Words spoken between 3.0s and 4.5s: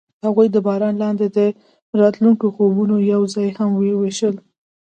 یوځای هم وویشل.